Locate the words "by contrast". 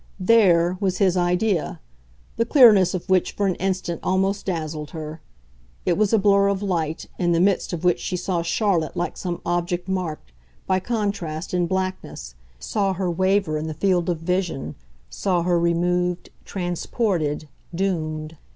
10.65-11.53